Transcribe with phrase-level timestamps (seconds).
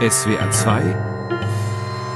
[0.00, 0.82] SWR 2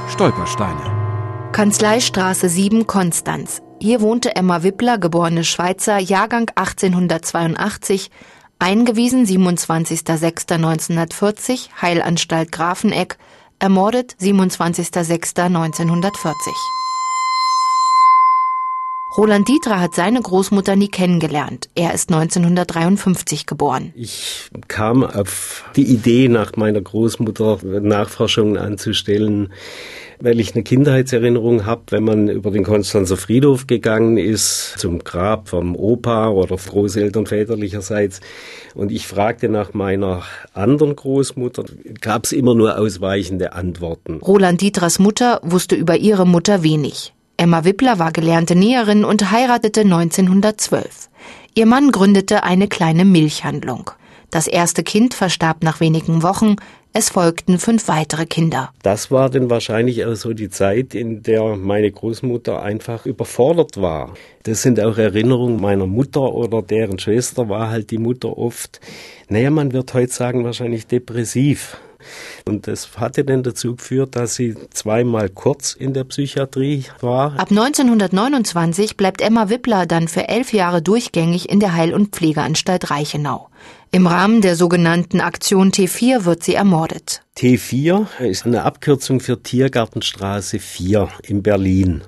[0.09, 3.61] Stolpersteine Kanzleistraße 7 Konstanz.
[3.79, 8.09] Hier wohnte Emma Wippler, geborene Schweizer, Jahrgang 1882,
[8.57, 13.19] eingewiesen 27.06.1940, Heilanstalt Grafeneck,
[13.59, 16.33] ermordet 27.06.1940.
[19.17, 21.69] Roland Dietra hat seine Großmutter nie kennengelernt.
[21.73, 23.93] Er ist 1953 geboren.
[23.95, 29.53] Ich kam auf die Idee, nach meiner Großmutter Nachforschungen anzustellen,
[30.19, 35.47] weil ich eine Kindheitserinnerung habe, wenn man über den Konstanzer Friedhof gegangen ist, zum Grab
[35.47, 38.19] vom Opa oder Großeltern väterlicherseits.
[38.73, 40.23] Und ich fragte nach meiner
[40.53, 41.63] anderen Großmutter,
[42.01, 44.15] gab es immer nur ausweichende Antworten.
[44.15, 47.13] Roland Dietras Mutter wusste über ihre Mutter wenig.
[47.37, 51.09] Emma Wippler war gelernte Näherin und heiratete 1912.
[51.53, 53.91] Ihr Mann gründete eine kleine Milchhandlung.
[54.31, 56.55] Das erste Kind verstarb nach wenigen Wochen,
[56.93, 58.71] es folgten fünf weitere Kinder.
[58.81, 64.13] Das war dann wahrscheinlich auch so die Zeit, in der meine Großmutter einfach überfordert war.
[64.43, 68.79] Das sind auch Erinnerungen meiner Mutter oder deren Schwester war halt die Mutter oft,
[69.27, 71.77] naja, man wird heute sagen, wahrscheinlich depressiv.
[72.45, 77.39] Und das hatte dann dazu geführt, dass sie zweimal kurz in der Psychiatrie war.
[77.39, 82.91] Ab 1929 bleibt Emma Wippler dann für elf Jahre durchgängig in der Heil- und Pflegeanstalt
[82.91, 83.49] Reichenau.
[83.91, 87.21] Im Rahmen der sogenannten Aktion T4 wird sie ermordet.
[87.37, 92.03] T4 ist eine Abkürzung für Tiergartenstraße 4 in Berlin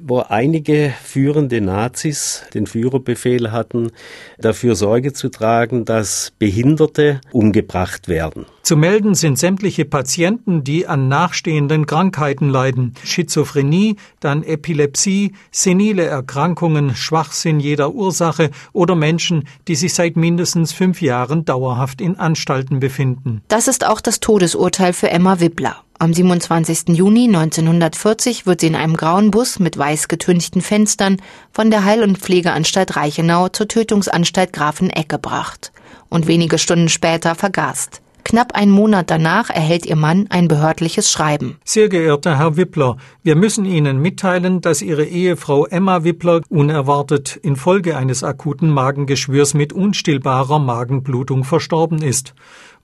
[0.00, 3.90] wo einige führende Nazis den Führerbefehl hatten,
[4.38, 8.46] dafür Sorge zu tragen, dass Behinderte umgebracht werden.
[8.62, 12.94] Zu melden sind sämtliche Patienten, die an nachstehenden Krankheiten leiden.
[13.02, 21.02] Schizophrenie, dann Epilepsie, senile Erkrankungen, Schwachsinn jeder Ursache oder Menschen, die sich seit mindestens fünf
[21.02, 23.42] Jahren dauerhaft in Anstalten befinden.
[23.48, 25.82] Das ist auch das Todesurteil für Emma Wippler.
[26.02, 26.96] Am 27.
[26.96, 31.22] Juni 1940 wird sie in einem grauen Bus mit weiß getünchten Fenstern
[31.52, 35.70] von der Heil- und Pflegeanstalt Reichenau zur Tötungsanstalt Grafeneck gebracht
[36.08, 38.01] und wenige Stunden später vergast.
[38.24, 41.58] Knapp einen Monat danach erhält ihr Mann ein behördliches Schreiben.
[41.64, 47.96] Sehr geehrter Herr Wippler, wir müssen Ihnen mitteilen, dass Ihre Ehefrau Emma Wippler unerwartet infolge
[47.96, 52.34] eines akuten Magengeschwürs mit unstillbarer Magenblutung verstorben ist.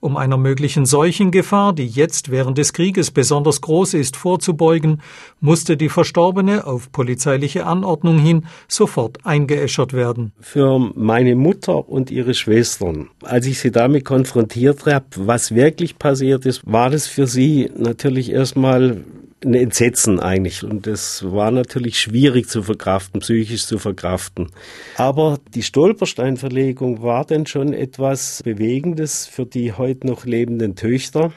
[0.01, 5.01] Um einer möglichen Seuchengefahr, die jetzt während des Krieges besonders groß ist, vorzubeugen,
[5.41, 10.31] musste die Verstorbene auf polizeiliche Anordnung hin sofort eingeäschert werden.
[10.39, 16.47] Für meine Mutter und ihre Schwestern, als ich sie damit konfrontiert habe, was wirklich passiert
[16.47, 19.03] ist, war das für sie natürlich erstmal
[19.45, 20.63] ein Entsetzen eigentlich.
[20.63, 24.47] Und das war natürlich schwierig zu verkraften, psychisch zu verkraften.
[24.97, 31.31] Aber die Stolpersteinverlegung war dann schon etwas Bewegendes für die heute noch lebenden Töchter.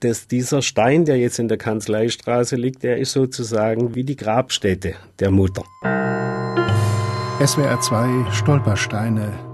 [0.00, 4.94] Dass dieser Stein, der jetzt in der Kanzleistraße liegt, der ist sozusagen wie die Grabstätte
[5.20, 5.64] der Mutter.
[7.44, 9.53] SWR 2 Stolpersteine.